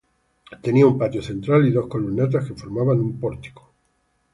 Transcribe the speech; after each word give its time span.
Tenía 0.63 0.87
un 0.87 0.97
patio 0.97 1.21
central 1.21 1.67
y 1.67 1.69
dos 1.71 1.85
columnatas 1.85 2.47
que 2.47 2.55
formaban 2.55 3.01
un 3.01 3.19
pórtico. 3.19 3.69